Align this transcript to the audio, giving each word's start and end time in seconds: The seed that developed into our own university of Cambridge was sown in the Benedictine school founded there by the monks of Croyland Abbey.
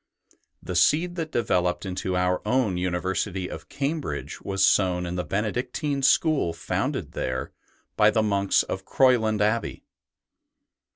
The 0.63 0.75
seed 0.75 1.13
that 1.17 1.31
developed 1.31 1.85
into 1.85 2.17
our 2.17 2.41
own 2.43 2.75
university 2.75 3.47
of 3.47 3.69
Cambridge 3.69 4.41
was 4.41 4.65
sown 4.65 5.05
in 5.05 5.13
the 5.15 5.23
Benedictine 5.23 6.01
school 6.01 6.53
founded 6.53 7.11
there 7.11 7.51
by 7.97 8.09
the 8.09 8.23
monks 8.23 8.63
of 8.63 8.83
Croyland 8.83 9.41
Abbey. 9.41 9.83